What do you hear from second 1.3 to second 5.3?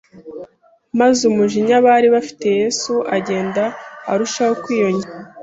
umujinya bari bafitiye Yesu ugenda urushaho kwiyongera